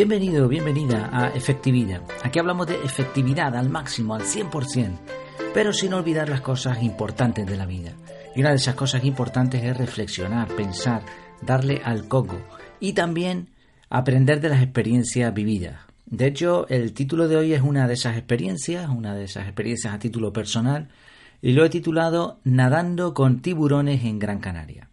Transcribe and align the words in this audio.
Bienvenido, 0.00 0.48
bienvenida 0.48 1.10
a 1.12 1.28
Efectividad. 1.28 2.00
Aquí 2.22 2.38
hablamos 2.38 2.66
de 2.66 2.82
efectividad 2.82 3.54
al 3.54 3.68
máximo, 3.68 4.14
al 4.14 4.22
100%, 4.22 4.98
pero 5.52 5.74
sin 5.74 5.92
olvidar 5.92 6.30
las 6.30 6.40
cosas 6.40 6.82
importantes 6.82 7.46
de 7.46 7.58
la 7.58 7.66
vida. 7.66 7.92
Y 8.34 8.40
una 8.40 8.48
de 8.48 8.56
esas 8.56 8.76
cosas 8.76 9.04
importantes 9.04 9.62
es 9.62 9.76
reflexionar, 9.76 10.48
pensar, 10.56 11.02
darle 11.42 11.82
al 11.84 12.08
coco 12.08 12.40
y 12.80 12.94
también 12.94 13.50
aprender 13.90 14.40
de 14.40 14.48
las 14.48 14.62
experiencias 14.62 15.34
vividas. 15.34 15.80
De 16.06 16.28
hecho, 16.28 16.66
el 16.70 16.94
título 16.94 17.28
de 17.28 17.36
hoy 17.36 17.52
es 17.52 17.60
una 17.60 17.86
de 17.86 17.92
esas 17.92 18.16
experiencias, 18.16 18.88
una 18.88 19.14
de 19.14 19.24
esas 19.24 19.44
experiencias 19.44 19.92
a 19.92 19.98
título 19.98 20.32
personal, 20.32 20.88
y 21.42 21.52
lo 21.52 21.62
he 21.62 21.68
titulado 21.68 22.40
Nadando 22.42 23.12
con 23.12 23.42
tiburones 23.42 24.02
en 24.02 24.18
Gran 24.18 24.38
Canaria. 24.38 24.88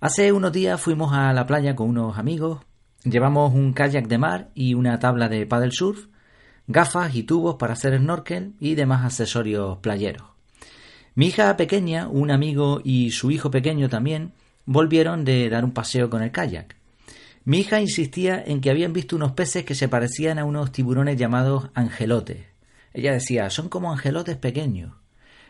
Hace 0.00 0.32
unos 0.32 0.52
días 0.52 0.80
fuimos 0.80 1.12
a 1.12 1.30
la 1.34 1.44
playa 1.44 1.76
con 1.76 1.90
unos 1.90 2.16
amigos, 2.16 2.60
llevamos 3.04 3.54
un 3.54 3.72
kayak 3.72 4.08
de 4.08 4.18
mar 4.18 4.50
y 4.54 4.74
una 4.74 4.98
tabla 4.98 5.28
de 5.28 5.46
paddle 5.46 5.70
surf, 5.70 6.06
gafas 6.66 7.14
y 7.14 7.22
tubos 7.22 7.56
para 7.56 7.74
hacer 7.74 7.98
snorkel 7.98 8.54
y 8.58 8.74
demás 8.74 9.04
accesorios 9.04 9.78
playeros. 9.78 10.28
Mi 11.14 11.26
hija 11.26 11.56
pequeña, 11.56 12.08
un 12.08 12.30
amigo 12.30 12.80
y 12.82 13.12
su 13.12 13.30
hijo 13.30 13.50
pequeño 13.50 13.88
también 13.88 14.32
volvieron 14.66 15.24
de 15.24 15.48
dar 15.48 15.64
un 15.64 15.72
paseo 15.72 16.10
con 16.10 16.22
el 16.22 16.32
kayak. 16.32 16.76
Mi 17.44 17.60
hija 17.60 17.80
insistía 17.80 18.42
en 18.44 18.60
que 18.60 18.70
habían 18.70 18.94
visto 18.94 19.14
unos 19.14 19.32
peces 19.32 19.64
que 19.64 19.74
se 19.74 19.88
parecían 19.88 20.38
a 20.38 20.44
unos 20.44 20.72
tiburones 20.72 21.16
llamados 21.16 21.68
angelotes. 21.74 22.46
Ella 22.94 23.12
decía, 23.12 23.50
son 23.50 23.68
como 23.68 23.92
angelotes 23.92 24.36
pequeños. 24.38 24.94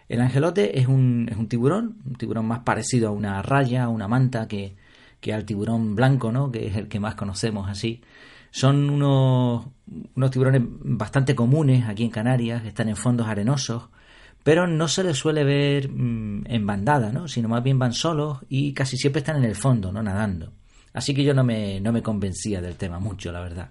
El 0.08 0.20
angelote 0.20 0.78
es 0.80 0.88
un, 0.88 1.28
es 1.30 1.36
un 1.36 1.48
tiburón, 1.48 1.98
un 2.04 2.16
tiburón 2.16 2.46
más 2.46 2.60
parecido 2.60 3.08
a 3.08 3.12
una 3.12 3.40
raya, 3.42 3.84
a 3.84 3.88
una 3.88 4.08
manta 4.08 4.48
que, 4.48 4.76
que 5.24 5.32
al 5.32 5.46
tiburón 5.46 5.96
blanco, 5.96 6.30
¿no? 6.30 6.52
que 6.52 6.66
es 6.66 6.76
el 6.76 6.86
que 6.86 7.00
más 7.00 7.14
conocemos 7.14 7.66
así. 7.66 8.02
Son 8.50 8.90
unos, 8.90 9.66
unos 10.14 10.30
tiburones 10.30 10.60
bastante 10.62 11.34
comunes 11.34 11.88
aquí 11.88 12.04
en 12.04 12.10
Canarias, 12.10 12.62
están 12.66 12.90
en 12.90 12.96
fondos 12.96 13.26
arenosos, 13.26 13.88
pero 14.42 14.66
no 14.66 14.86
se 14.86 15.02
les 15.02 15.16
suele 15.16 15.42
ver 15.42 15.88
mm, 15.88 16.44
en 16.46 16.66
bandada, 16.66 17.10
¿no? 17.10 17.26
sino 17.26 17.48
más 17.48 17.62
bien 17.62 17.78
van 17.78 17.94
solos 17.94 18.40
y 18.50 18.74
casi 18.74 18.98
siempre 18.98 19.20
están 19.20 19.38
en 19.38 19.44
el 19.44 19.56
fondo, 19.56 19.90
no 19.90 20.02
nadando. 20.02 20.52
Así 20.92 21.14
que 21.14 21.24
yo 21.24 21.32
no 21.32 21.42
me, 21.42 21.80
no 21.80 21.90
me 21.90 22.02
convencía 22.02 22.60
del 22.60 22.76
tema 22.76 22.98
mucho, 22.98 23.32
la 23.32 23.40
verdad. 23.40 23.70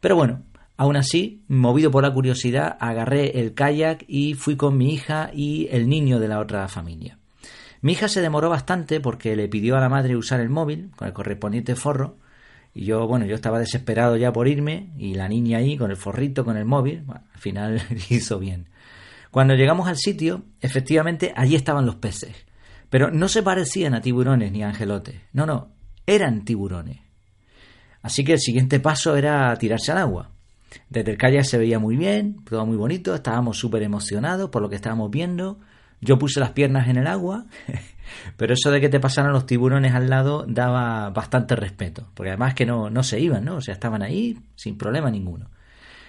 Pero 0.00 0.14
bueno, 0.14 0.44
Aún 0.78 0.96
así, 0.96 1.42
movido 1.48 1.90
por 1.90 2.02
la 2.02 2.12
curiosidad, 2.12 2.76
agarré 2.80 3.40
el 3.40 3.54
kayak 3.54 4.04
y 4.08 4.34
fui 4.34 4.56
con 4.56 4.76
mi 4.76 4.92
hija 4.92 5.30
y 5.32 5.68
el 5.70 5.88
niño 5.88 6.20
de 6.20 6.28
la 6.28 6.38
otra 6.38 6.68
familia. 6.68 7.15
Mi 7.80 7.92
hija 7.92 8.08
se 8.08 8.20
demoró 8.20 8.48
bastante 8.48 9.00
porque 9.00 9.36
le 9.36 9.48
pidió 9.48 9.76
a 9.76 9.80
la 9.80 9.88
madre 9.88 10.16
usar 10.16 10.40
el 10.40 10.48
móvil 10.48 10.90
con 10.96 11.08
el 11.08 11.14
correspondiente 11.14 11.74
forro 11.74 12.16
y 12.74 12.84
yo, 12.84 13.06
bueno, 13.06 13.24
yo 13.24 13.34
estaba 13.34 13.58
desesperado 13.58 14.16
ya 14.16 14.32
por 14.34 14.48
irme 14.48 14.90
y 14.98 15.14
la 15.14 15.28
niña 15.28 15.58
ahí 15.58 15.78
con 15.78 15.90
el 15.90 15.96
forrito, 15.96 16.44
con 16.44 16.58
el 16.58 16.66
móvil, 16.66 17.04
al 17.08 17.40
final 17.40 17.82
hizo 18.10 18.38
bien. 18.38 18.68
Cuando 19.30 19.54
llegamos 19.54 19.88
al 19.88 19.96
sitio, 19.96 20.42
efectivamente 20.60 21.32
allí 21.36 21.56
estaban 21.56 21.86
los 21.86 21.96
peces, 21.96 22.34
pero 22.90 23.10
no 23.10 23.28
se 23.28 23.42
parecían 23.42 23.94
a 23.94 24.02
tiburones 24.02 24.52
ni 24.52 24.62
a 24.62 24.68
angelotes, 24.68 25.16
no, 25.32 25.46
no, 25.46 25.70
eran 26.06 26.44
tiburones. 26.44 26.98
Así 28.02 28.24
que 28.24 28.34
el 28.34 28.40
siguiente 28.40 28.78
paso 28.78 29.16
era 29.16 29.56
tirarse 29.56 29.92
al 29.92 29.98
agua. 29.98 30.30
Desde 30.90 31.12
el 31.12 31.18
kayak 31.18 31.44
se 31.44 31.58
veía 31.58 31.78
muy 31.78 31.96
bien, 31.96 32.44
todo 32.44 32.66
muy 32.66 32.76
bonito, 32.76 33.14
estábamos 33.14 33.58
súper 33.58 33.82
emocionados 33.82 34.50
por 34.50 34.62
lo 34.62 34.68
que 34.68 34.76
estábamos 34.76 35.10
viendo. 35.10 35.58
Yo 36.06 36.18
puse 36.18 36.38
las 36.38 36.52
piernas 36.52 36.88
en 36.88 36.96
el 36.96 37.08
agua, 37.08 37.46
pero 38.36 38.54
eso 38.54 38.70
de 38.70 38.80
que 38.80 38.88
te 38.88 39.00
pasaran 39.00 39.32
los 39.32 39.44
tiburones 39.44 39.92
al 39.92 40.08
lado 40.08 40.44
daba 40.48 41.10
bastante 41.10 41.56
respeto, 41.56 42.08
porque 42.14 42.30
además 42.30 42.54
que 42.54 42.64
no, 42.64 42.88
no 42.90 43.02
se 43.02 43.18
iban, 43.18 43.44
¿no? 43.44 43.56
O 43.56 43.60
sea, 43.60 43.74
estaban 43.74 44.02
ahí 44.02 44.38
sin 44.54 44.78
problema 44.78 45.10
ninguno. 45.10 45.50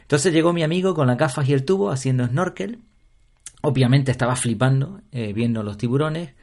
Entonces 0.03 0.31
llegó 0.31 0.53
mi 0.53 0.63
amigo 0.63 0.93
con 0.93 1.07
las 1.07 1.17
gafas 1.17 1.49
y 1.49 1.53
el 1.53 1.65
tubo 1.65 1.89
haciendo 1.89 2.25
snorkel. 2.27 2.79
Obviamente 3.61 4.11
estaba 4.11 4.35
flipando 4.35 5.01
eh, 5.11 5.33
viendo 5.33 5.63
los 5.63 5.77
tiburones. 5.77 6.35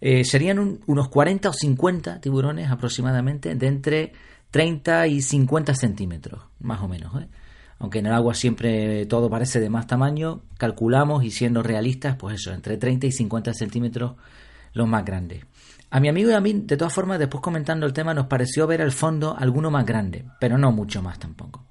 Eh, 0.00 0.24
serían 0.24 0.80
unos 0.86 1.08
40 1.10 1.50
o 1.50 1.52
50 1.52 2.20
tiburones 2.20 2.70
aproximadamente 2.70 3.54
de 3.54 3.66
entre 3.66 4.12
30 4.50 5.06
y 5.08 5.22
50 5.22 5.74
centímetros, 5.74 6.42
más 6.58 6.80
o 6.80 6.88
menos. 6.88 7.22
¿eh? 7.22 7.28
Aunque 7.84 7.98
en 7.98 8.06
el 8.06 8.14
agua 8.14 8.32
siempre 8.32 9.04
todo 9.04 9.28
parece 9.28 9.60
de 9.60 9.68
más 9.68 9.86
tamaño, 9.86 10.40
calculamos 10.56 11.22
y 11.22 11.30
siendo 11.30 11.62
realistas, 11.62 12.16
pues 12.16 12.36
eso, 12.36 12.54
entre 12.54 12.78
30 12.78 13.08
y 13.08 13.12
50 13.12 13.52
centímetros 13.52 14.14
los 14.72 14.88
más 14.88 15.04
grandes. 15.04 15.44
A 15.90 16.00
mi 16.00 16.08
amigo 16.08 16.30
y 16.30 16.32
a 16.32 16.40
mí, 16.40 16.62
de 16.64 16.78
todas 16.78 16.94
formas, 16.94 17.18
después 17.18 17.42
comentando 17.42 17.84
el 17.84 17.92
tema, 17.92 18.14
nos 18.14 18.26
pareció 18.26 18.66
ver 18.66 18.80
al 18.80 18.90
fondo 18.90 19.36
alguno 19.38 19.70
más 19.70 19.84
grande, 19.84 20.24
pero 20.40 20.56
no 20.56 20.72
mucho 20.72 21.02
más 21.02 21.18
tampoco. 21.18 21.66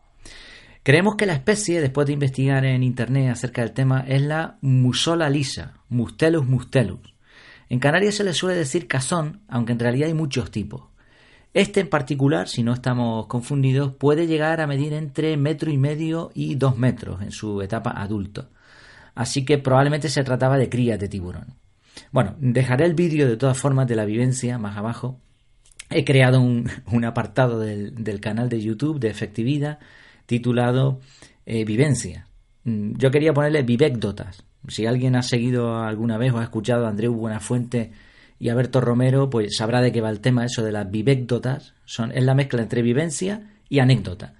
Creemos 0.84 1.16
que 1.16 1.26
la 1.26 1.34
especie, 1.34 1.82
después 1.82 2.06
de 2.06 2.14
investigar 2.14 2.64
en 2.64 2.84
internet 2.84 3.32
acerca 3.32 3.64
del 3.64 3.72
tema, 3.72 4.06
es 4.08 4.22
la 4.22 4.58
musola 4.62 5.32
lisa, 5.32 5.74
Mustelus 5.90 6.46
mustelus. 6.46 7.00
En 7.70 7.80
Canarias 7.80 8.14
se 8.14 8.24
le 8.24 8.34
suele 8.34 8.60
decir 8.60 8.88
cazón, 8.88 9.42
aunque 9.48 9.72
en 9.72 9.80
realidad 9.80 10.10
hay 10.10 10.14
muchos 10.14 10.52
tipos. 10.52 10.93
Este 11.54 11.82
en 11.82 11.90
particular, 11.90 12.48
si 12.48 12.64
no 12.64 12.74
estamos 12.74 13.28
confundidos, 13.28 13.94
puede 13.94 14.26
llegar 14.26 14.60
a 14.60 14.68
medir 14.68 14.94
entre 14.94 15.38
metro 15.38 15.72
y 15.72 15.78
medio 15.78 16.32
y 16.34 16.56
dos 16.56 16.78
metros 16.78 17.22
en 17.22 17.32
su 17.32 17.62
etapa 17.62 17.92
adulto. 17.92 18.50
Así 19.14 19.46
que 19.46 19.60
probablemente 19.60 20.10
se 20.10 20.24
trataba 20.24 20.58
de 20.58 20.70
crías 20.70 21.00
de 21.00 21.08
tiburón. 21.08 21.54
Bueno, 22.12 22.36
dejaré 22.40 22.86
el 22.86 22.96
vídeo 22.96 23.28
de 23.28 23.38
todas 23.38 23.58
formas 23.58 23.88
de 23.88 23.96
la 23.96 24.06
vivencia 24.06 24.58
más 24.58 24.78
abajo. 24.78 25.20
He 25.92 26.04
creado 26.04 26.42
un, 26.42 26.70
apartado 27.06 27.60
del, 27.60 28.20
canal 28.20 28.50
de 28.50 28.60
YouTube 28.60 29.00
de 29.00 29.10
efectividad 29.10 29.78
titulado 30.26 31.02
eh, 31.46 31.66
Vivencia. 31.66 32.28
Mm, 32.64 32.94
yo 32.98 33.12
quería 33.12 33.34
ponerle 33.34 33.62
vivecdotas. 33.62 34.44
Si 34.68 34.88
alguien 34.88 35.16
ha 35.16 35.22
seguido 35.22 35.84
alguna 35.84 36.18
vez 36.18 36.34
o 36.34 36.40
ha 36.40 36.44
escuchado 36.44 36.88
a 36.88 36.90
Andreu 36.90 37.14
Buenafuente 37.14 37.92
y 38.40 38.50
Alberto 38.50 38.82
Romero 38.82 39.30
pues 39.30 39.58
sabrá 39.58 39.82
de 39.82 39.92
qué 39.92 40.02
va 40.02 40.10
el 40.10 40.20
tema 40.20 40.46
eso 40.46 40.64
de 40.64 40.72
las 40.72 40.90
vivecdotas, 40.90 41.74
son, 41.86 42.12
es 42.12 42.24
la 42.24 42.36
mezcla 42.36 42.62
entre 42.62 42.82
vivencia 42.82 43.52
y 43.70 43.80
anécdota. 43.80 44.34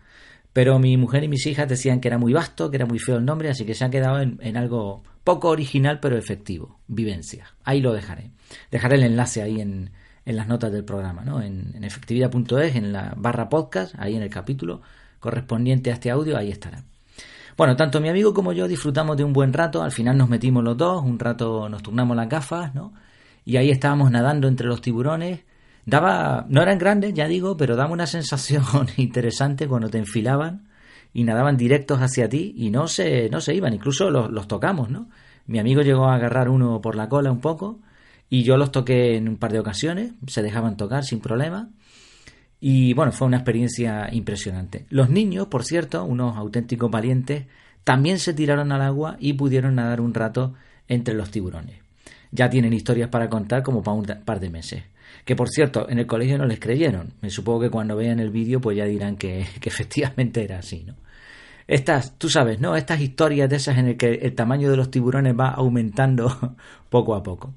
Pero 0.52 0.78
mi 0.78 0.98
mujer 0.98 1.24
y 1.24 1.28
mis 1.28 1.46
hijas 1.48 1.68
decían 1.68 2.00
que 2.00 2.08
era 2.08 2.18
muy 2.18 2.34
vasto, 2.34 2.70
que 2.70 2.78
era 2.78 2.86
muy 2.86 3.00
feo 3.00 3.18
el 3.18 3.26
nombre, 3.26 3.50
así 3.50 3.66
que 3.66 3.74
se 3.74 3.86
ha 3.86 3.90
quedado 3.90 4.22
en, 4.22 4.58
algo 4.58 5.04
poco 5.24 5.50
original 5.50 6.00
pero 6.00 6.18
efectivo, 6.18 6.80
vivencia. 6.88 7.48
Ahí 7.64 7.82
lo 7.82 7.94
dejaré. 7.94 8.30
Dejaré 8.70 8.98
el 8.98 9.04
enlace 9.04 9.42
ahí 9.42 9.60
en, 9.60 9.90
en 10.26 10.36
las 10.36 10.48
notas 10.48 10.72
del 10.72 10.86
programa, 10.86 11.24
¿no? 11.24 11.42
En, 11.42 11.72
en 11.74 11.84
efectividad.es, 11.84 12.76
en 12.76 12.94
la 12.94 13.14
barra 13.18 13.50
podcast, 13.50 13.96
ahí 13.98 14.16
en 14.16 14.22
el 14.22 14.30
capítulo 14.30 14.82
correspondiente 15.20 15.90
a 15.90 15.94
este 15.94 16.12
audio, 16.12 16.38
ahí 16.38 16.52
estará. 16.52 16.84
Bueno, 17.56 17.76
tanto 17.76 18.02
mi 18.02 18.10
amigo 18.10 18.34
como 18.34 18.52
yo 18.52 18.68
disfrutamos 18.68 19.16
de 19.16 19.24
un 19.24 19.32
buen 19.32 19.54
rato, 19.54 19.84
al 19.84 19.92
final 19.92 20.18
nos 20.18 20.28
metimos 20.28 20.64
los 20.64 20.76
dos, 20.76 21.04
un 21.04 21.20
rato 21.20 21.70
nos 21.70 21.84
turnamos 21.84 22.18
las 22.18 22.28
gafas, 22.28 22.74
¿no? 22.76 22.94
Y 23.46 23.58
ahí 23.58 23.72
estábamos 23.72 24.12
nadando 24.12 24.48
entre 24.48 24.68
los 24.68 24.82
tiburones. 24.82 25.42
Daba, 25.86 26.46
no 26.50 26.62
eran 26.62 26.78
grandes, 26.78 27.14
ya 27.14 27.28
digo, 27.28 27.58
pero 27.58 27.76
daba 27.76 27.92
una 27.92 28.08
sensación 28.08 28.64
interesante 28.98 29.68
cuando 29.68 29.90
te 29.90 29.98
enfilaban 29.98 30.68
y 31.14 31.24
nadaban 31.24 31.58
directos 31.58 32.00
hacia 32.00 32.30
ti 32.30 32.54
y 32.58 32.70
no 32.70 32.88
se, 32.88 33.30
no 33.30 33.42
se 33.42 33.54
iban, 33.54 33.74
incluso 33.74 34.10
los, 34.10 34.32
los 34.32 34.48
tocamos, 34.48 34.90
¿no? 34.90 35.10
Mi 35.46 35.60
amigo 35.60 35.82
llegó 35.82 36.06
a 36.06 36.16
agarrar 36.16 36.50
uno 36.50 36.80
por 36.82 36.96
la 36.96 37.10
cola 37.10 37.32
un 37.32 37.42
poco 37.42 37.82
y 38.30 38.44
yo 38.44 38.58
los 38.58 38.72
toqué 38.72 39.18
en 39.18 39.28
un 39.28 39.38
par 39.38 39.52
de 39.52 39.60
ocasiones, 39.60 40.14
se 40.28 40.42
dejaban 40.42 40.78
tocar 40.78 41.04
sin 41.04 41.20
problema. 41.20 41.70
Y 42.62 42.94
bueno, 42.94 43.12
fue 43.12 43.28
una 43.28 43.38
experiencia 43.38 44.08
impresionante. 44.14 44.86
Los 44.90 45.10
niños, 45.10 45.48
por 45.48 45.66
cierto, 45.66 46.06
unos 46.06 46.38
auténticos 46.38 46.90
valientes, 46.90 47.46
también 47.84 48.20
se 48.20 48.34
tiraron 48.34 48.72
al 48.72 48.82
agua 48.82 49.18
y 49.20 49.34
pudieron 49.34 49.76
nadar 49.76 50.00
un 50.00 50.14
rato 50.14 50.54
entre 50.88 51.14
los 51.14 51.30
tiburones 51.30 51.83
ya 52.34 52.50
tienen 52.50 52.74
historias 52.74 53.10
para 53.10 53.30
contar 53.30 53.64
como 53.64 53.84
para 53.84 53.96
un 53.96 54.06
par 54.26 54.40
de 54.40 54.50
meses. 54.50 54.84
Que 55.24 55.36
por 55.36 55.50
cierto, 55.50 55.88
en 55.90 56.00
el 56.00 56.08
colegio 56.08 56.38
no 56.38 56.46
les 56.46 56.60
creyeron. 56.60 57.14
Me 57.22 57.30
supongo 57.30 57.62
que 57.62 57.70
cuando 57.70 57.96
vean 57.96 58.20
el 58.20 58.32
vídeo 58.32 58.60
pues 58.60 58.76
ya 58.76 58.86
dirán 58.86 59.16
que, 59.16 59.42
efectivamente 59.64 60.44
era 60.44 60.60
así, 60.60 60.84
¿no? 60.86 60.96
Estas, 61.66 62.18
tú 62.18 62.30
sabes, 62.30 62.60
¿no? 62.60 62.76
Estas 62.76 63.00
historias 63.00 63.50
de 63.50 63.56
esas 63.56 63.78
en 63.78 63.88
el 63.88 63.98
que 63.98 64.16
el 64.16 64.36
tamaño 64.36 64.70
de 64.70 64.76
los 64.76 64.92
tiburones 64.92 65.34
va 65.40 65.50
aumentando 65.50 66.58
poco 66.90 67.16
a 67.16 67.24
poco. 67.24 67.54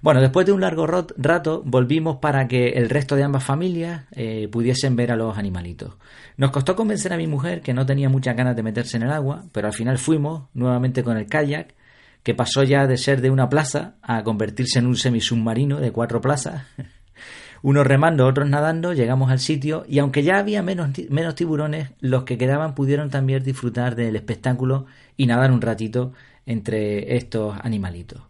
Bueno, 0.00 0.20
después 0.20 0.46
de 0.46 0.52
un 0.52 0.60
largo 0.60 0.86
rato 0.86 1.62
volvimos 1.64 2.16
para 2.16 2.48
que 2.48 2.70
el 2.70 2.90
resto 2.90 3.14
de 3.16 3.22
ambas 3.22 3.44
familias 3.44 4.04
eh, 4.12 4.48
pudiesen 4.50 4.94
ver 4.96 5.12
a 5.12 5.16
los 5.16 5.38
animalitos. 5.38 5.94
Nos 6.36 6.50
costó 6.50 6.74
convencer 6.76 7.12
a 7.12 7.16
mi 7.16 7.28
mujer 7.28 7.62
que 7.62 7.72
no 7.72 7.86
tenía 7.86 8.08
muchas 8.08 8.36
ganas 8.36 8.56
de 8.56 8.64
meterse 8.64 8.96
en 8.96 9.04
el 9.04 9.12
agua, 9.12 9.44
pero 9.52 9.68
al 9.68 9.72
final 9.72 9.98
fuimos 9.98 10.48
nuevamente 10.54 11.04
con 11.04 11.16
el 11.16 11.26
kayak 11.26 11.74
que 12.22 12.34
pasó 12.34 12.62
ya 12.62 12.86
de 12.86 12.96
ser 12.96 13.20
de 13.20 13.30
una 13.30 13.48
plaza 13.48 13.94
a 14.02 14.22
convertirse 14.22 14.78
en 14.78 14.86
un 14.86 14.96
semisubmarino 14.96 15.80
de 15.80 15.92
cuatro 15.92 16.20
plazas. 16.20 16.64
Unos 17.62 17.86
remando, 17.86 18.26
otros 18.26 18.48
nadando, 18.48 18.92
llegamos 18.92 19.30
al 19.30 19.38
sitio 19.38 19.84
y 19.86 20.00
aunque 20.00 20.24
ya 20.24 20.38
había 20.38 20.62
menos, 20.62 20.90
menos 21.10 21.36
tiburones, 21.36 21.90
los 22.00 22.24
que 22.24 22.36
quedaban 22.36 22.74
pudieron 22.74 23.08
también 23.08 23.44
disfrutar 23.44 23.94
del 23.94 24.16
espectáculo 24.16 24.86
y 25.16 25.26
nadar 25.26 25.52
un 25.52 25.60
ratito 25.60 26.12
entre 26.44 27.16
estos 27.16 27.56
animalitos. 27.62 28.22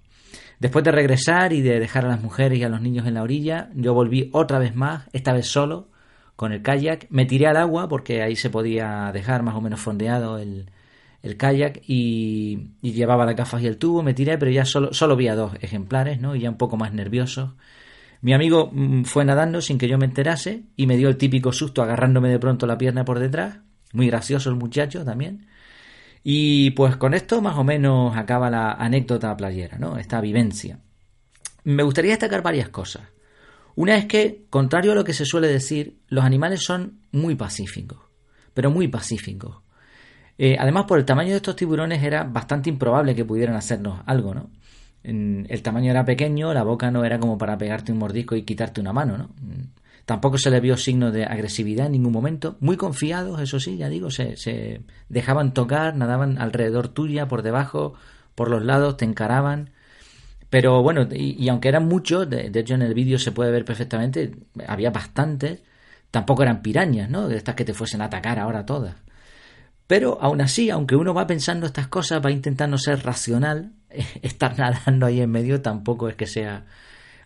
Después 0.60 0.84
de 0.84 0.92
regresar 0.92 1.52
y 1.54 1.62
de 1.62 1.80
dejar 1.80 2.04
a 2.04 2.08
las 2.08 2.22
mujeres 2.22 2.58
y 2.58 2.62
a 2.62 2.68
los 2.68 2.82
niños 2.82 3.06
en 3.06 3.14
la 3.14 3.22
orilla, 3.22 3.70
yo 3.74 3.94
volví 3.94 4.28
otra 4.32 4.58
vez 4.58 4.76
más, 4.76 5.08
esta 5.12 5.32
vez 5.32 5.48
solo, 5.48 5.88
con 6.36 6.52
el 6.52 6.62
kayak. 6.62 7.06
Me 7.08 7.24
tiré 7.24 7.46
al 7.46 7.56
agua 7.56 7.88
porque 7.88 8.22
ahí 8.22 8.36
se 8.36 8.50
podía 8.50 9.10
dejar 9.12 9.42
más 9.42 9.54
o 9.54 9.60
menos 9.60 9.80
fondeado 9.80 10.38
el, 10.38 10.66
el 11.22 11.36
kayak 11.36 11.82
y, 11.86 12.72
llevaba 12.82 13.24
las 13.24 13.36
gafas 13.36 13.62
y 13.62 13.66
el 13.66 13.78
tubo. 13.78 14.02
Me 14.02 14.14
tiré, 14.14 14.38
pero 14.38 14.50
ya 14.50 14.64
solo, 14.64 14.92
solo 14.92 15.16
vi 15.16 15.28
a 15.28 15.34
dos 15.34 15.52
ejemplares, 15.60 16.20
¿no? 16.20 16.34
Y 16.34 16.40
ya 16.40 16.50
un 16.50 16.58
poco 16.58 16.76
más 16.76 16.92
nerviosos. 16.92 17.50
Mi 18.20 18.34
amigo 18.34 18.70
mm, 18.72 19.04
fue 19.04 19.24
nadando 19.24 19.60
sin 19.60 19.78
que 19.78 19.88
yo 19.88 19.98
me 19.98 20.04
enterase 20.06 20.64
y 20.76 20.86
me 20.86 20.96
dio 20.96 21.08
el 21.08 21.16
típico 21.16 21.52
susto 21.52 21.82
agarrándome 21.82 22.28
de 22.28 22.38
pronto 22.38 22.66
la 22.66 22.78
pierna 22.78 23.04
por 23.04 23.18
detrás. 23.18 23.58
Muy 23.92 24.08
gracioso 24.08 24.50
el 24.50 24.56
muchacho 24.56 25.04
también. 25.04 25.46
Y 26.24 26.70
pues 26.72 26.96
con 26.96 27.14
esto 27.14 27.40
más 27.40 27.56
o 27.56 27.64
menos 27.64 28.16
acaba 28.16 28.50
la 28.50 28.72
anécdota 28.72 29.36
playera, 29.36 29.78
¿no? 29.78 29.98
Esta 29.98 30.20
vivencia. 30.20 30.78
Me 31.64 31.82
gustaría 31.82 32.12
destacar 32.12 32.42
varias 32.42 32.68
cosas. 32.68 33.02
Una 33.74 33.96
es 33.96 34.06
que, 34.06 34.44
contrario 34.50 34.92
a 34.92 34.94
lo 34.94 35.04
que 35.04 35.14
se 35.14 35.24
suele 35.24 35.48
decir, 35.48 35.98
los 36.08 36.24
animales 36.24 36.62
son 36.62 37.00
muy 37.10 37.34
pacíficos, 37.34 37.98
pero 38.54 38.70
muy 38.70 38.88
pacíficos. 38.88 39.61
Eh, 40.44 40.56
además, 40.58 40.86
por 40.88 40.98
el 40.98 41.04
tamaño 41.04 41.30
de 41.30 41.36
estos 41.36 41.54
tiburones 41.54 42.02
era 42.02 42.24
bastante 42.24 42.68
improbable 42.68 43.14
que 43.14 43.24
pudieran 43.24 43.54
hacernos 43.54 44.00
algo, 44.06 44.34
¿no? 44.34 44.50
el 45.04 45.62
tamaño 45.62 45.90
era 45.90 46.04
pequeño, 46.04 46.52
la 46.52 46.64
boca 46.64 46.90
no 46.90 47.04
era 47.04 47.18
como 47.20 47.38
para 47.38 47.58
pegarte 47.58 47.92
un 47.92 47.98
mordisco 47.98 48.34
y 48.34 48.42
quitarte 48.42 48.80
una 48.80 48.92
mano, 48.92 49.18
¿no? 49.18 49.30
Tampoco 50.04 50.38
se 50.38 50.50
le 50.50 50.60
vio 50.60 50.76
signos 50.76 51.12
de 51.12 51.24
agresividad 51.24 51.86
en 51.86 51.92
ningún 51.92 52.12
momento. 52.12 52.56
Muy 52.58 52.76
confiados, 52.76 53.40
eso 53.40 53.60
sí, 53.60 53.76
ya 53.76 53.88
digo, 53.88 54.10
se, 54.10 54.80
dejaban 55.08 55.54
tocar, 55.54 55.96
nadaban 55.96 56.38
alrededor 56.38 56.88
tuya, 56.88 57.28
por 57.28 57.42
debajo, 57.42 57.94
por 58.34 58.50
los 58.50 58.64
lados, 58.64 58.96
te 58.96 59.04
encaraban. 59.04 59.70
Pero 60.50 60.82
bueno, 60.82 61.06
y, 61.12 61.48
aunque 61.48 61.68
eran 61.68 61.86
muchos, 61.86 62.28
de, 62.28 62.50
hecho 62.52 62.74
en 62.74 62.82
el 62.82 62.94
vídeo 62.94 63.18
se 63.20 63.30
puede 63.30 63.52
ver 63.52 63.64
perfectamente, 63.64 64.34
había 64.66 64.90
bastantes, 64.90 65.62
tampoco 66.10 66.42
eran 66.42 66.62
pirañas, 66.62 67.08
¿no? 67.10 67.28
De 67.28 67.36
estas 67.36 67.54
que 67.54 67.64
te 67.64 67.74
fuesen 67.74 68.02
a 68.02 68.06
atacar 68.06 68.40
ahora 68.40 68.66
todas. 68.66 68.96
Pero 69.92 70.16
aún 70.22 70.40
así, 70.40 70.70
aunque 70.70 70.96
uno 70.96 71.12
va 71.12 71.26
pensando 71.26 71.66
estas 71.66 71.86
cosas, 71.86 72.24
va 72.24 72.30
intentando 72.30 72.78
ser 72.78 73.04
racional, 73.04 73.72
estar 74.22 74.58
nadando 74.58 75.04
ahí 75.04 75.20
en 75.20 75.30
medio 75.30 75.60
tampoco 75.60 76.08
es 76.08 76.14
que 76.14 76.26
sea 76.26 76.64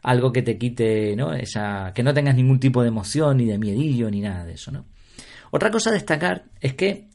algo 0.03 0.33
que 0.33 0.43
te 0.43 0.59
quite, 0.59 1.15
¿no? 1.15 1.33
Esa, 1.33 1.93
que 1.95 2.03
no 2.03 2.13
tengas 2.13 2.35
ningún 2.35 2.59
tipo 2.59 2.83
de 2.83 2.89
emoción, 2.89 3.37
ni 3.37 3.45
de 3.45 3.57
miedillo, 3.57 4.11
ni 4.11 4.21
nada 4.21 4.45
de 4.45 4.55
eso, 4.55 4.73
¿no? 4.73 4.85
Otra 5.53 5.71
cosa 5.71 5.91
a 5.91 5.93
destacar 5.93 6.47
es 6.61 6.75
que 6.75 7.07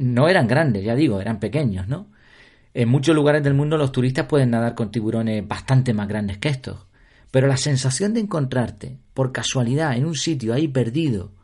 no 0.00 0.26
eran 0.26 0.48
grandes, 0.48 0.82
ya 0.82 0.94
digo, 0.94 1.20
eran 1.20 1.38
pequeños, 1.38 1.86
¿no? 1.86 2.06
En 2.72 2.88
muchos 2.88 3.14
lugares 3.14 3.42
del 3.42 3.52
mundo 3.52 3.76
los 3.76 3.92
turistas 3.92 4.24
pueden 4.24 4.52
nadar 4.52 4.74
con 4.74 4.90
tiburones 4.90 5.46
bastante 5.46 5.92
más 5.92 6.08
grandes 6.08 6.38
que 6.38 6.48
estos, 6.48 6.86
pero 7.30 7.46
la 7.46 7.58
sensación 7.58 8.14
de 8.14 8.20
encontrarte 8.20 8.96
por 9.12 9.32
casualidad 9.32 9.98
en 9.98 10.06
un 10.06 10.14
sitio 10.14 10.54
ahí 10.54 10.66
perdido, 10.66 11.35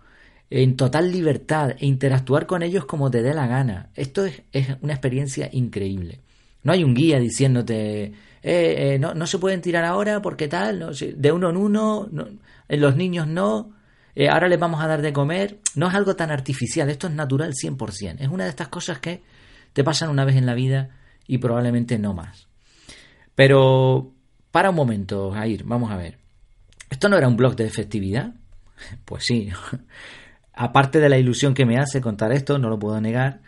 en 0.60 0.76
total 0.76 1.10
libertad 1.10 1.70
e 1.78 1.86
interactuar 1.86 2.46
con 2.46 2.62
ellos 2.62 2.84
como 2.84 3.10
te 3.10 3.22
dé 3.22 3.34
la 3.34 3.46
gana, 3.46 3.90
esto 3.94 4.24
es, 4.24 4.42
es 4.52 4.68
una 4.80 4.92
experiencia 4.92 5.48
increíble. 5.52 6.20
No 6.62 6.72
hay 6.72 6.84
un 6.84 6.94
guía 6.94 7.18
diciéndote 7.18 8.12
eh, 8.42 8.94
eh, 8.94 8.98
no, 8.98 9.14
no, 9.14 9.26
se 9.26 9.38
pueden 9.38 9.60
tirar 9.60 9.84
ahora 9.84 10.20
porque 10.20 10.48
tal, 10.48 10.94
de 10.98 11.32
uno 11.32 11.50
en 11.50 11.56
uno, 11.56 12.08
los 12.68 12.96
niños 12.96 13.28
no, 13.28 13.70
eh, 14.16 14.28
ahora 14.28 14.48
les 14.48 14.58
vamos 14.58 14.82
a 14.82 14.88
dar 14.88 15.00
de 15.00 15.12
comer. 15.12 15.60
No 15.76 15.88
es 15.88 15.94
algo 15.94 16.16
tan 16.16 16.30
artificial, 16.30 16.90
esto 16.90 17.06
es 17.06 17.12
natural 17.14 17.52
100%. 17.52 18.16
Es 18.18 18.28
una 18.28 18.44
de 18.44 18.50
estas 18.50 18.68
cosas 18.68 18.98
que 18.98 19.22
te 19.72 19.84
pasan 19.84 20.10
una 20.10 20.24
vez 20.24 20.36
en 20.36 20.46
la 20.46 20.54
vida 20.54 20.90
y 21.26 21.38
probablemente 21.38 21.98
no 21.98 22.14
más. 22.14 22.48
Pero, 23.34 24.12
para 24.50 24.70
un 24.70 24.76
momento, 24.76 25.30
Jair, 25.30 25.62
vamos 25.64 25.90
a 25.92 25.96
ver. 25.96 26.18
¿Esto 26.90 27.08
no 27.08 27.16
era 27.16 27.28
un 27.28 27.36
blog 27.36 27.56
de 27.56 27.66
efectividad? 27.66 28.34
Pues 29.04 29.24
sí. 29.24 29.48
Aparte 30.54 31.00
de 31.00 31.08
la 31.08 31.18
ilusión 31.18 31.54
que 31.54 31.66
me 31.66 31.78
hace 31.78 32.00
contar 32.00 32.32
esto, 32.32 32.58
no 32.58 32.68
lo 32.68 32.78
puedo 32.78 33.00
negar, 33.00 33.40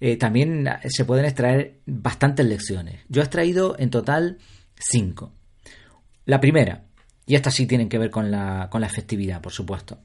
eh, 0.00 0.16
también 0.16 0.68
se 0.88 1.04
pueden 1.04 1.24
extraer 1.24 1.80
bastantes 1.86 2.46
lecciones. 2.46 3.00
Yo 3.08 3.20
he 3.20 3.24
extraído 3.24 3.76
en 3.78 3.90
total 3.90 4.38
cinco. 4.74 5.32
La 6.24 6.40
primera, 6.40 6.84
y 7.26 7.34
estas 7.34 7.54
sí 7.54 7.66
tienen 7.66 7.88
que 7.88 7.98
ver 7.98 8.10
con 8.10 8.30
la, 8.30 8.68
con 8.70 8.80
la 8.80 8.86
efectividad, 8.86 9.40
por 9.40 9.52
supuesto. 9.52 9.98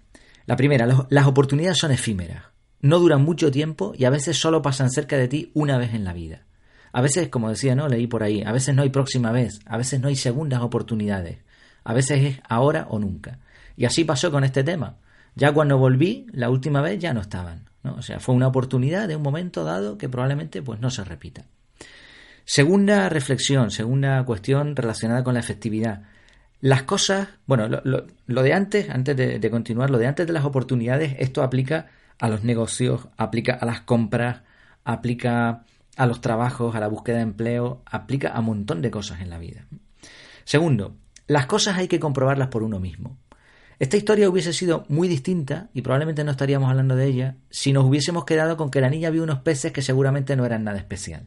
La 0.46 0.56
primera, 0.56 0.88
las 1.10 1.26
oportunidades 1.26 1.78
son 1.78 1.92
efímeras. 1.92 2.44
No 2.82 3.00
duran 3.00 3.24
mucho 3.24 3.50
tiempo 3.50 3.94
y 3.98 4.06
a 4.06 4.10
veces 4.10 4.38
solo 4.38 4.62
pasan 4.62 4.90
cerca 4.92 5.18
de 5.18 5.30
ti 5.30 5.52
una 5.54 5.78
vez 5.78 5.94
en 5.94 6.04
la 6.04 6.14
vida. 6.14 6.44
A 6.92 7.02
veces, 7.02 7.30
como 7.30 7.50
decía, 7.50 7.76
¿no? 7.76 7.88
Leí 7.88 8.08
por 8.08 8.24
ahí, 8.24 8.44
a 8.46 8.52
veces 8.52 8.76
no 8.76 8.82
hay 8.82 8.90
próxima 8.90 9.32
vez, 9.32 9.60
a 9.66 9.78
veces 9.78 10.02
no 10.02 10.10
hay 10.10 10.16
segundas 10.16 10.62
oportunidades, 10.62 11.40
a 11.84 11.94
veces 11.94 12.24
es 12.24 12.40
ahora 12.48 12.88
o 12.90 13.00
nunca. 13.00 13.40
Y 13.78 13.86
así 13.86 14.04
pasó 14.04 14.32
con 14.32 14.44
este 14.44 14.64
tema. 14.64 14.98
Ya 15.36 15.52
cuando 15.52 15.78
volví, 15.78 16.28
la 16.32 16.50
última 16.50 16.82
vez 16.82 17.00
ya 17.00 17.14
no 17.14 17.22
estaban. 17.22 17.70
O 17.84 18.02
sea, 18.02 18.20
fue 18.20 18.36
una 18.36 18.48
oportunidad 18.48 19.08
de 19.08 19.16
un 19.16 19.24
momento 19.24 19.64
dado 19.64 19.98
que 19.98 20.10
probablemente 20.10 20.62
pues, 20.62 20.80
no 20.80 20.90
se 20.90 21.04
repita. 21.04 21.46
Segunda 22.46 23.10
reflexión, 23.10 23.72
segunda 23.72 24.24
cuestión 24.26 24.76
relacionada 24.76 25.24
con 25.24 25.34
la 25.34 25.40
efectividad. 25.40 26.04
Las 26.60 26.84
cosas, 26.84 27.28
bueno, 27.46 27.68
lo, 27.68 28.44
de 28.44 28.54
antes, 28.54 28.90
antes 28.90 29.18
de, 29.18 29.50
continuar, 29.50 29.90
lo 29.90 29.98
de 29.98 30.08
antes 30.08 30.28
de 30.28 30.34
las 30.34 30.46
oportunidades, 30.46 31.16
esto 31.20 31.44
aplica 31.44 31.88
a 32.20 32.30
los 32.30 32.44
negocios, 32.44 33.10
aplica 33.18 33.54
a 33.54 33.66
las 33.66 33.82
compras, 33.82 34.44
aplica 34.86 35.66
a 35.98 36.06
los 36.06 36.22
trabajos, 36.22 36.76
a 36.76 36.80
la 36.80 36.88
búsqueda 36.88 37.18
de 37.18 37.24
empleo, 37.24 37.82
aplica 37.86 38.30
a 38.30 38.40
un 38.40 38.46
montón 38.46 38.82
de 38.82 38.92
cosas 38.92 39.22
en 39.22 39.30
la 39.30 39.40
vida. 39.40 39.66
Segundo, 40.46 40.96
las 41.28 41.46
cosas 41.48 41.78
hay 41.78 41.88
que 41.88 42.00
comprobarlas 42.00 42.48
por 42.48 42.64
uno 42.64 42.80
mismo. 42.80 43.18
Esta 43.80 43.98
historia 43.98 44.30
hubiese 44.30 44.54
sido 44.54 44.86
muy 44.88 45.08
distinta, 45.08 45.70
y 45.74 45.82
probablemente 45.82 46.24
no 46.24 46.32
estaríamos 46.32 46.70
hablando 46.70 46.96
de 46.96 47.08
ella, 47.08 47.36
si 47.50 47.74
nos 47.74 47.86
hubiésemos 47.86 48.26
quedado 48.26 48.58
con 48.58 48.70
que 48.70 48.82
la 48.82 48.90
niña 48.90 49.10
vio 49.10 49.24
unos 49.24 49.40
peces 49.40 49.72
que 49.72 49.82
seguramente 49.82 50.36
no 50.36 50.46
eran 50.46 50.64
nada 50.64 50.78
especial. 50.78 51.26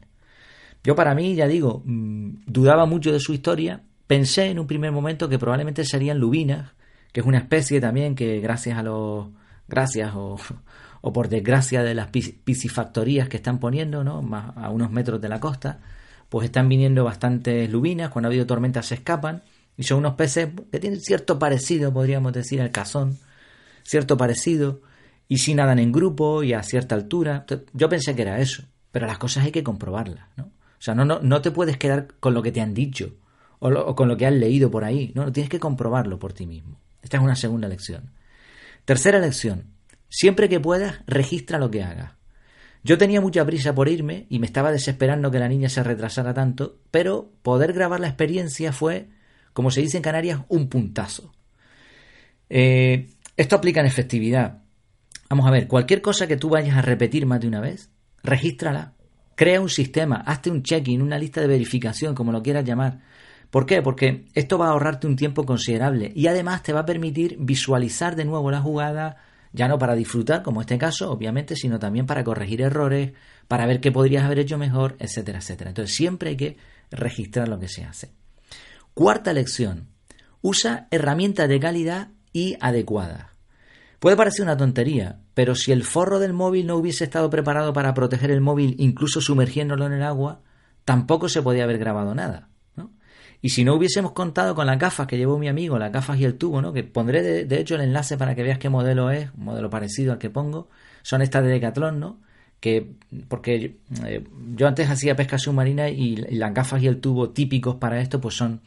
Yo 0.83 0.95
para 0.95 1.13
mí, 1.13 1.35
ya 1.35 1.47
digo, 1.47 1.81
mm, 1.85 2.45
dudaba 2.45 2.85
mucho 2.85 3.11
de 3.11 3.19
su 3.19 3.33
historia, 3.33 3.81
pensé 4.07 4.45
en 4.45 4.59
un 4.59 4.67
primer 4.67 4.91
momento 4.91 5.27
que 5.27 5.39
probablemente 5.39 5.83
serían 5.83 6.19
lubinas, 6.19 6.71
que 7.11 7.19
es 7.19 7.25
una 7.25 7.39
especie 7.39 7.81
también 7.81 8.15
que 8.15 8.39
gracias 8.39 8.77
a 8.77 8.83
los... 8.83 9.27
gracias 9.67 10.13
o, 10.15 10.37
o 11.01 11.13
por 11.13 11.29
desgracia 11.29 11.83
de 11.83 11.93
las 11.93 12.07
piscifactorías 12.07 13.27
que 13.29 13.37
están 13.37 13.59
poniendo, 13.59 14.03
¿no? 14.03 14.21
Más 14.21 14.55
a 14.55 14.69
unos 14.69 14.91
metros 14.91 15.21
de 15.21 15.29
la 15.29 15.39
costa, 15.39 15.79
pues 16.29 16.45
están 16.45 16.69
viniendo 16.69 17.03
bastantes 17.03 17.69
lubinas, 17.69 18.09
cuando 18.09 18.27
ha 18.27 18.31
habido 18.31 18.45
tormentas 18.45 18.87
se 18.87 18.95
escapan, 18.95 19.43
y 19.77 19.83
son 19.83 19.99
unos 19.99 20.15
peces 20.15 20.49
que 20.71 20.79
tienen 20.79 20.99
cierto 20.99 21.37
parecido, 21.37 21.93
podríamos 21.93 22.33
decir, 22.33 22.61
al 22.61 22.71
cazón, 22.71 23.17
cierto 23.83 24.17
parecido, 24.17 24.81
y 25.27 25.37
si 25.37 25.53
nadan 25.53 25.79
en 25.79 25.91
grupo 25.91 26.43
y 26.43 26.53
a 26.53 26.63
cierta 26.63 26.95
altura. 26.95 27.45
Yo 27.73 27.87
pensé 27.87 28.15
que 28.15 28.23
era 28.23 28.39
eso, 28.39 28.63
pero 28.91 29.05
las 29.05 29.17
cosas 29.17 29.45
hay 29.45 29.51
que 29.51 29.63
comprobarlas, 29.63 30.27
¿no? 30.35 30.45
O 30.45 30.81
sea, 30.81 30.93
no, 30.95 31.05
no, 31.05 31.19
no 31.21 31.41
te 31.41 31.51
puedes 31.51 31.77
quedar 31.77 32.07
con 32.19 32.33
lo 32.33 32.43
que 32.43 32.51
te 32.51 32.61
han 32.61 32.73
dicho 32.73 33.13
o, 33.59 33.95
con 33.95 34.07
lo 34.07 34.17
que 34.17 34.25
has 34.25 34.33
leído 34.33 34.69
por 34.69 34.83
ahí, 34.83 35.11
no, 35.15 35.31
tienes 35.31 35.49
que 35.49 35.59
comprobarlo 35.59 36.19
por 36.19 36.33
ti 36.33 36.45
mismo. 36.45 36.79
Esta 37.01 37.17
es 37.17 37.23
una 37.23 37.35
segunda 37.35 37.67
lección. 37.67 38.11
Tercera 38.85 39.19
lección, 39.19 39.65
siempre 40.09 40.49
que 40.49 40.59
puedas, 40.59 41.01
registra 41.07 41.57
lo 41.59 41.71
que 41.71 41.83
hagas. 41.83 42.13
Yo 42.83 42.97
tenía 42.97 43.19
mucha 43.19 43.45
prisa 43.45 43.73
por 43.73 43.89
irme 43.89 44.27
y 44.29 44.39
me 44.39 44.45
estaba 44.45 44.71
desesperando 44.71 45.31
que 45.31 45.39
la 45.39 45.49
niña 45.49 45.67
se 45.67 45.83
retrasara 45.83 46.33
tanto, 46.33 46.77
pero 46.91 47.31
poder 47.41 47.73
grabar 47.73 47.99
la 47.99 48.07
experiencia 48.07 48.71
fue 48.71 49.09
como 49.57 49.71
se 49.71 49.81
dice 49.81 49.97
en 49.97 50.03
Canarias, 50.03 50.41
un 50.49 50.69
puntazo. 50.69 51.33
Eh, 52.47 53.07
esto 53.35 53.55
aplica 53.55 53.79
en 53.79 53.87
efectividad. 53.87 54.61
Vamos 55.31 55.47
a 55.47 55.49
ver, 55.49 55.67
cualquier 55.67 56.03
cosa 56.03 56.27
que 56.27 56.37
tú 56.37 56.49
vayas 56.49 56.77
a 56.77 56.83
repetir 56.83 57.25
más 57.25 57.39
de 57.39 57.47
una 57.47 57.59
vez, 57.59 57.89
regístrala. 58.21 58.93
Crea 59.33 59.59
un 59.59 59.69
sistema, 59.69 60.17
hazte 60.17 60.51
un 60.51 60.61
check-in, 60.61 61.01
una 61.01 61.17
lista 61.17 61.41
de 61.41 61.47
verificación, 61.47 62.13
como 62.13 62.31
lo 62.31 62.43
quieras 62.43 62.65
llamar. 62.65 62.99
¿Por 63.49 63.65
qué? 63.65 63.81
Porque 63.81 64.27
esto 64.35 64.59
va 64.59 64.67
a 64.67 64.69
ahorrarte 64.73 65.07
un 65.07 65.15
tiempo 65.15 65.43
considerable 65.43 66.11
y 66.13 66.27
además 66.27 66.61
te 66.61 66.71
va 66.71 66.81
a 66.81 66.85
permitir 66.85 67.37
visualizar 67.39 68.15
de 68.15 68.25
nuevo 68.25 68.51
la 68.51 68.61
jugada, 68.61 69.17
ya 69.53 69.67
no 69.67 69.79
para 69.79 69.95
disfrutar, 69.95 70.43
como 70.43 70.61
este 70.61 70.77
caso, 70.77 71.11
obviamente, 71.11 71.55
sino 71.55 71.79
también 71.79 72.05
para 72.05 72.23
corregir 72.23 72.61
errores, 72.61 73.13
para 73.47 73.65
ver 73.65 73.79
qué 73.79 73.91
podrías 73.91 74.23
haber 74.23 74.37
hecho 74.37 74.59
mejor, 74.59 74.97
etcétera, 74.99 75.39
etcétera. 75.39 75.71
Entonces 75.71 75.95
siempre 75.95 76.29
hay 76.29 76.37
que 76.37 76.57
registrar 76.91 77.47
lo 77.47 77.57
que 77.57 77.69
se 77.69 77.85
hace. 77.85 78.16
Cuarta 78.97 79.31
lección. 79.31 79.89
Usa 80.41 80.87
herramientas 80.89 81.47
de 81.47 81.59
calidad 81.59 82.07
y 82.33 82.57
adecuadas. 82.59 83.27
Puede 83.99 84.17
parecer 84.17 84.41
una 84.41 84.57
tontería, 84.57 85.19
pero 85.35 85.53
si 85.53 85.71
el 85.71 85.83
forro 85.83 86.17
del 86.17 86.33
móvil 86.33 86.65
no 86.65 86.77
hubiese 86.77 87.03
estado 87.03 87.29
preparado 87.29 87.73
para 87.73 87.93
proteger 87.93 88.31
el 88.31 88.41
móvil 88.41 88.75
incluso 88.79 89.21
sumergiéndolo 89.21 89.85
en 89.85 89.93
el 89.93 90.01
agua, 90.01 90.41
tampoco 90.83 91.29
se 91.29 91.43
podía 91.43 91.65
haber 91.65 91.77
grabado 91.77 92.15
nada. 92.15 92.49
Y 93.39 93.49
si 93.49 93.63
no 93.63 93.75
hubiésemos 93.75 94.13
contado 94.13 94.55
con 94.55 94.65
las 94.65 94.79
gafas 94.79 95.05
que 95.05 95.15
llevó 95.15 95.37
mi 95.37 95.47
amigo, 95.47 95.77
las 95.77 95.91
gafas 95.91 96.19
y 96.19 96.25
el 96.25 96.33
tubo, 96.33 96.59
¿no? 96.59 96.73
que 96.73 96.83
pondré 96.83 97.45
de, 97.45 97.59
hecho 97.59 97.75
el 97.75 97.81
enlace 97.81 98.17
para 98.17 98.33
que 98.33 98.41
veas 98.41 98.57
qué 98.57 98.69
modelo 98.69 99.11
es, 99.11 99.29
un 99.37 99.43
modelo 99.43 99.69
parecido 99.69 100.11
al 100.11 100.17
que 100.17 100.31
pongo, 100.31 100.69
son 101.03 101.21
estas 101.21 101.43
de 101.43 101.49
Decathlon, 101.49 101.99
¿no? 101.99 102.19
Que 102.59 102.91
porque 103.27 103.77
eh, 104.05 104.23
yo 104.55 104.67
antes 104.67 104.89
hacía 104.89 105.15
pesca 105.15 105.37
submarina 105.37 105.89
y, 105.89 106.15
las 106.15 106.53
gafas 106.53 106.81
y 106.81 106.87
el 106.87 106.99
tubo 106.99 107.29
típicos 107.29 107.75
para 107.75 108.01
esto 108.01 108.19
pues 108.19 108.35
son 108.35 108.61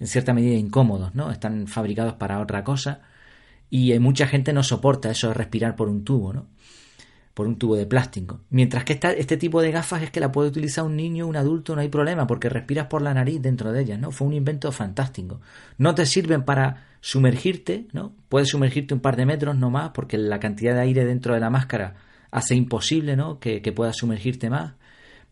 en 0.00 0.06
cierta 0.06 0.32
medida 0.32 0.56
incómodos, 0.56 1.14
¿no? 1.14 1.30
Están 1.30 1.66
fabricados 1.66 2.14
para 2.14 2.40
otra 2.40 2.62
cosa 2.62 3.00
Y 3.70 3.96
mucha 3.98 4.26
gente 4.26 4.52
no 4.52 4.62
soporta 4.62 5.10
eso 5.10 5.28
de 5.28 5.34
respirar 5.34 5.76
por 5.76 5.88
un 5.88 6.04
tubo, 6.04 6.32
¿no? 6.32 6.46
Por 7.34 7.46
un 7.46 7.56
tubo 7.56 7.76
de 7.76 7.86
plástico. 7.86 8.40
Mientras 8.50 8.84
que 8.84 8.94
esta, 8.94 9.12
este 9.12 9.36
tipo 9.36 9.60
de 9.62 9.70
gafas 9.70 10.02
es 10.02 10.10
que 10.10 10.20
la 10.20 10.32
puede 10.32 10.48
utilizar 10.48 10.84
un 10.84 10.96
niño, 10.96 11.26
un 11.26 11.36
adulto, 11.36 11.74
no 11.74 11.82
hay 11.82 11.88
problema, 11.88 12.26
porque 12.26 12.48
respiras 12.48 12.86
por 12.88 13.02
la 13.02 13.14
nariz 13.14 13.40
dentro 13.40 13.72
de 13.72 13.82
ellas, 13.82 13.98
¿no? 14.00 14.10
Fue 14.10 14.26
un 14.26 14.34
invento 14.34 14.72
fantástico. 14.72 15.40
No 15.78 15.94
te 15.94 16.06
sirven 16.06 16.44
para 16.44 16.86
sumergirte, 17.00 17.86
¿no? 17.92 18.12
Puedes 18.28 18.48
sumergirte 18.48 18.94
un 18.94 19.00
par 19.00 19.16
de 19.16 19.26
metros 19.26 19.56
no 19.56 19.70
más, 19.70 19.90
porque 19.90 20.18
la 20.18 20.40
cantidad 20.40 20.74
de 20.74 20.80
aire 20.80 21.04
dentro 21.04 21.34
de 21.34 21.40
la 21.40 21.50
máscara 21.50 22.07
hace 22.30 22.54
imposible, 22.54 23.16
¿no? 23.16 23.38
Que, 23.40 23.60
puedas 23.72 23.96
sumergirte 23.96 24.50
más. 24.50 24.74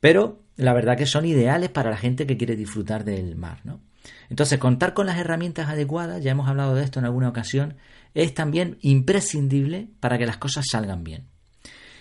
Pero 0.01 0.43
la 0.57 0.73
verdad 0.73 0.97
que 0.97 1.07
son 1.07 1.25
ideales 1.25 1.71
para 1.71 1.91
la 1.91 1.97
gente 1.97 2.27
que 2.27 2.37
quiere 2.37 2.57
disfrutar 2.57 3.05
del 3.05 3.37
mar, 3.37 3.61
¿no? 3.65 3.81
Entonces, 4.29 4.59
contar 4.59 4.95
con 4.95 5.07
las 5.07 5.19
herramientas 5.19 5.69
adecuadas, 5.69 6.23
ya 6.23 6.31
hemos 6.31 6.49
hablado 6.49 6.75
de 6.75 6.85
esto 6.85 6.99
en 6.99 7.07
alguna 7.07 7.29
ocasión, 7.29 7.77
es 8.15 8.35
también 8.35 8.79
imprescindible 8.81 9.89
para 10.01 10.19
que 10.19 10.27
las 10.27 10.39
cosas 10.39 10.67
salgan 10.71 11.05
bien. 11.05 11.27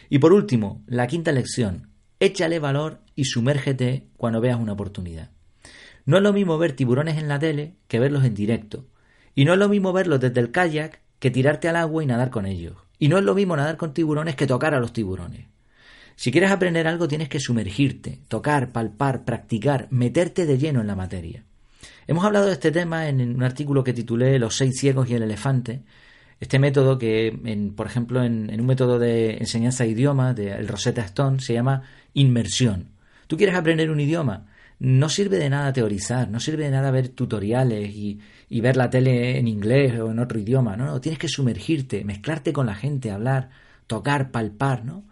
Y 0.09 0.19
por 0.19 0.33
último, 0.33 0.83
la 0.87 1.07
quinta 1.07 1.31
lección, 1.31 1.89
échale 2.19 2.59
valor 2.59 3.01
y 3.15 3.25
sumérgete 3.25 4.07
cuando 4.17 4.41
veas 4.41 4.59
una 4.59 4.73
oportunidad. 4.73 5.31
No 6.05 6.17
es 6.17 6.23
lo 6.23 6.33
mismo 6.33 6.57
ver 6.57 6.73
tiburones 6.73 7.17
en 7.17 7.27
la 7.27 7.39
tele 7.39 7.75
que 7.87 7.99
verlos 7.99 8.23
en 8.23 8.35
directo. 8.35 8.85
Y 9.33 9.45
no 9.45 9.53
es 9.53 9.59
lo 9.59 9.67
mismo 9.67 9.91
verlos 9.91 10.19
desde 10.19 10.39
el 10.39 10.51
kayak 10.51 11.01
que 11.19 11.31
tirarte 11.31 11.67
al 11.67 11.75
agua 11.75 12.03
y 12.03 12.05
nadar 12.05 12.29
con 12.29 12.45
ellos. 12.45 12.75
Y 12.99 13.07
no 13.07 13.17
es 13.17 13.23
lo 13.23 13.35
mismo 13.35 13.55
nadar 13.55 13.77
con 13.77 13.93
tiburones 13.93 14.35
que 14.35 14.47
tocar 14.47 14.73
a 14.73 14.79
los 14.79 14.93
tiburones. 14.93 15.45
Si 16.15 16.31
quieres 16.31 16.51
aprender 16.51 16.87
algo 16.87 17.07
tienes 17.07 17.29
que 17.29 17.39
sumergirte, 17.39 18.19
tocar, 18.27 18.71
palpar, 18.71 19.25
practicar, 19.25 19.87
meterte 19.91 20.45
de 20.45 20.57
lleno 20.57 20.81
en 20.81 20.87
la 20.87 20.95
materia. 20.95 21.43
Hemos 22.07 22.23
hablado 22.23 22.45
de 22.45 22.53
este 22.53 22.71
tema 22.71 23.09
en 23.09 23.19
un 23.21 23.43
artículo 23.43 23.83
que 23.83 23.93
titulé 23.93 24.39
Los 24.39 24.55
seis 24.55 24.79
ciegos 24.79 25.09
y 25.09 25.15
el 25.15 25.23
elefante. 25.23 25.81
Este 26.39 26.59
método 26.59 26.97
que, 26.97 27.71
por 27.75 27.87
ejemplo, 27.87 28.23
en, 28.23 28.49
un 28.59 28.65
método 28.65 28.99
de 28.99 29.37
enseñanza 29.37 29.83
de 29.83 29.89
idioma 29.89 30.33
del 30.33 30.67
Rosetta 30.67 31.01
Stone 31.01 31.39
se 31.39 31.53
llama 31.53 31.83
inmersión. 32.13 32.89
Tú 33.27 33.37
quieres 33.37 33.55
aprender 33.55 33.89
un 33.89 33.99
idioma, 33.99 34.45
no 34.79 35.10
sirve 35.10 35.38
de 35.38 35.50
nada 35.50 35.72
teorizar, 35.74 36.29
no 36.29 36.39
sirve 36.39 36.65
de 36.65 36.72
nada 36.72 36.91
ver 36.91 37.10
tutoriales 37.10 37.89
y, 37.89 38.20
ver 38.62 38.77
la 38.77 38.89
tele 38.89 39.38
en 39.38 39.48
inglés 39.48 40.00
o 40.00 40.12
en 40.12 40.20
otro 40.20 40.39
idioma, 40.39 40.75
¿no? 40.75 41.00
Tienes 41.00 41.20
que 41.20 41.27
sumergirte, 41.27 42.03
mezclarte 42.03 42.51
con 42.53 42.65
la 42.65 42.75
gente, 42.75 43.12
hablar, 43.12 43.50
tocar, 43.88 44.32
palpar, 44.32 44.86
¿no? 44.86 45.05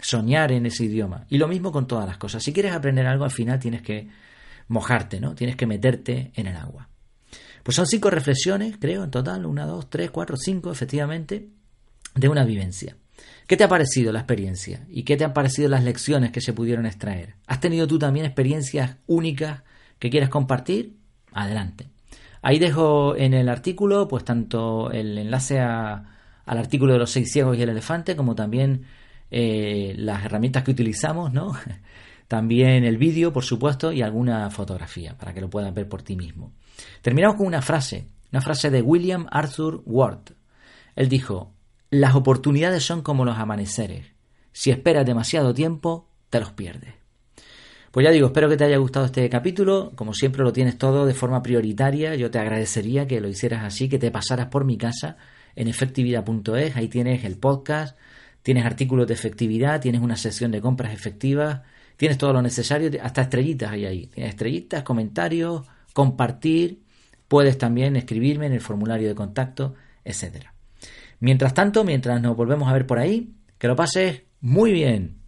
Soñar 0.00 0.52
en 0.52 0.66
ese 0.66 0.84
idioma. 0.84 1.26
Y 1.28 1.38
lo 1.38 1.48
mismo 1.48 1.72
con 1.72 1.86
todas 1.86 2.06
las 2.06 2.18
cosas. 2.18 2.42
Si 2.42 2.52
quieres 2.52 2.72
aprender 2.72 3.06
algo, 3.06 3.24
al 3.24 3.30
final 3.30 3.58
tienes 3.58 3.82
que 3.82 4.08
mojarte, 4.68 5.20
¿no? 5.20 5.34
Tienes 5.34 5.56
que 5.56 5.66
meterte 5.66 6.32
en 6.34 6.46
el 6.46 6.56
agua. 6.56 6.88
Pues 7.62 7.76
son 7.76 7.86
cinco 7.86 8.10
reflexiones, 8.10 8.76
creo, 8.78 9.04
en 9.04 9.10
total, 9.10 9.46
una, 9.46 9.64
dos, 9.64 9.88
tres, 9.88 10.10
cuatro, 10.10 10.36
cinco, 10.36 10.70
efectivamente, 10.70 11.48
de 12.14 12.28
una 12.28 12.44
vivencia. 12.44 12.96
¿Qué 13.46 13.56
te 13.56 13.64
ha 13.64 13.68
parecido 13.68 14.12
la 14.12 14.20
experiencia? 14.20 14.86
¿Y 14.88 15.02
qué 15.02 15.16
te 15.16 15.24
han 15.24 15.34
parecido 15.34 15.68
las 15.68 15.84
lecciones 15.84 16.30
que 16.30 16.40
se 16.40 16.52
pudieron 16.52 16.86
extraer? 16.86 17.34
¿Has 17.46 17.60
tenido 17.60 17.86
tú 17.86 17.98
también 17.98 18.24
experiencias 18.24 18.96
únicas 19.06 19.62
que 19.98 20.08
quieres 20.08 20.30
compartir? 20.30 20.96
Adelante. 21.32 21.88
Ahí 22.40 22.58
dejo 22.58 23.16
en 23.16 23.34
el 23.34 23.48
artículo, 23.48 24.08
pues 24.08 24.24
tanto 24.24 24.90
el 24.90 25.18
enlace 25.18 25.60
al 25.60 26.06
artículo 26.46 26.92
de 26.94 26.98
los 26.98 27.10
seis 27.10 27.32
ciegos 27.32 27.56
y 27.56 27.62
el 27.62 27.70
elefante, 27.70 28.16
como 28.16 28.34
también 28.34 28.84
eh, 29.30 29.94
las 29.96 30.24
herramientas 30.24 30.62
que 30.62 30.70
utilizamos, 30.70 31.32
¿no? 31.32 31.54
También 32.28 32.84
el 32.84 32.96
vídeo, 32.96 33.32
por 33.34 33.44
supuesto, 33.44 33.92
y 33.92 34.00
alguna 34.00 34.50
fotografía 34.50 35.16
para 35.16 35.34
que 35.34 35.42
lo 35.42 35.50
puedas 35.50 35.74
ver 35.74 35.88
por 35.88 36.02
ti 36.02 36.16
mismo. 36.16 36.52
Terminamos 37.02 37.36
con 37.36 37.46
una 37.46 37.60
frase, 37.60 38.06
una 38.32 38.40
frase 38.40 38.70
de 38.70 38.80
William 38.80 39.26
Arthur 39.30 39.82
Ward. 39.84 40.32
Él 40.96 41.08
dijo, 41.10 41.52
las 42.00 42.14
oportunidades 42.14 42.84
son 42.84 43.02
como 43.02 43.24
los 43.24 43.38
amaneceres. 43.38 44.06
Si 44.52 44.70
esperas 44.70 45.06
demasiado 45.06 45.54
tiempo, 45.54 46.08
te 46.30 46.40
los 46.40 46.52
pierdes. 46.52 46.94
Pues 47.90 48.04
ya 48.04 48.10
digo, 48.10 48.26
espero 48.26 48.48
que 48.48 48.56
te 48.56 48.64
haya 48.64 48.76
gustado 48.76 49.06
este 49.06 49.28
capítulo. 49.28 49.92
Como 49.94 50.14
siempre 50.14 50.42
lo 50.42 50.52
tienes 50.52 50.78
todo 50.78 51.06
de 51.06 51.14
forma 51.14 51.42
prioritaria. 51.42 52.14
Yo 52.16 52.30
te 52.30 52.38
agradecería 52.38 53.06
que 53.06 53.20
lo 53.20 53.28
hicieras 53.28 53.64
así, 53.64 53.88
que 53.88 53.98
te 53.98 54.10
pasaras 54.10 54.46
por 54.46 54.64
mi 54.64 54.76
casa 54.76 55.16
en 55.54 55.68
efectividad.es. 55.68 56.76
Ahí 56.76 56.88
tienes 56.88 57.24
el 57.24 57.38
podcast, 57.38 57.96
tienes 58.42 58.66
artículos 58.66 59.06
de 59.06 59.14
efectividad, 59.14 59.80
tienes 59.80 60.00
una 60.00 60.16
sesión 60.16 60.50
de 60.50 60.60
compras 60.60 60.92
efectivas, 60.92 61.60
Tienes 61.96 62.18
todo 62.18 62.32
lo 62.32 62.42
necesario, 62.42 62.90
hasta 63.02 63.22
estrellitas 63.22 63.70
hay 63.70 63.86
ahí. 63.86 64.06
Tienes 64.08 64.30
estrellitas, 64.30 64.82
comentarios, 64.82 65.66
compartir. 65.92 66.82
Puedes 67.28 67.56
también 67.56 67.96
escribirme 67.96 68.46
en 68.46 68.52
el 68.52 68.60
formulario 68.60 69.08
de 69.08 69.14
contacto, 69.14 69.74
etc. 70.04 70.53
Mientras 71.24 71.54
tanto, 71.54 71.84
mientras 71.84 72.20
nos 72.20 72.36
volvemos 72.36 72.68
a 72.68 72.74
ver 72.74 72.86
por 72.86 72.98
ahí, 72.98 73.32
que 73.56 73.66
lo 73.66 73.74
pases 73.74 74.24
muy 74.42 74.72
bien. 74.72 75.22